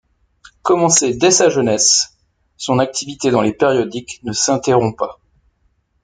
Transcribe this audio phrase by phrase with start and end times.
[0.63, 2.17] Commencée dès sa jeunesse,
[2.57, 5.19] son activité dans les périodiques ne s'interrompt pas.